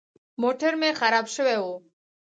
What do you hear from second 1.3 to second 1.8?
سوى و.